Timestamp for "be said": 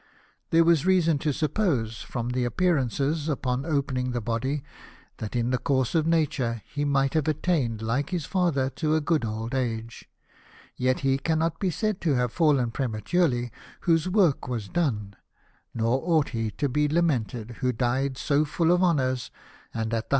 11.59-12.01